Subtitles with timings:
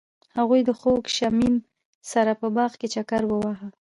[0.37, 1.55] هغوی د خوږ شمیم
[2.11, 3.67] سره په باغ کې چکر وواهه.